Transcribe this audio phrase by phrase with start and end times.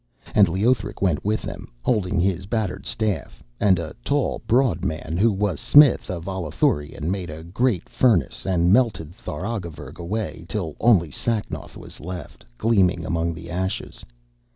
[0.33, 5.31] And Leothric went with them, holding his battered staff; and a tall, broad man, who
[5.31, 11.77] was smith of Allathurion, made a great furnace, and melted Tharagavverug away till only Sacnoth
[11.77, 14.03] was left, gleaming among the ashes.